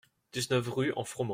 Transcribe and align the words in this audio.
dix-neuf 0.31 0.67
rue 0.69 0.93
En 0.95 1.03
Froment 1.03 1.29